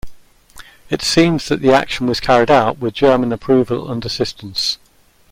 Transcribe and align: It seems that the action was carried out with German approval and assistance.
It 0.89 1.03
seems 1.03 1.47
that 1.47 1.61
the 1.61 1.71
action 1.73 2.07
was 2.07 2.19
carried 2.19 2.49
out 2.49 2.79
with 2.79 2.95
German 2.95 3.31
approval 3.31 3.91
and 3.91 4.03
assistance. 4.03 4.79